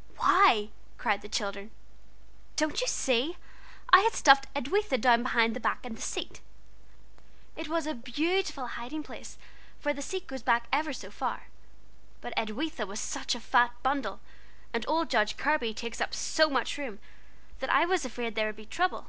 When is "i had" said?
3.90-4.14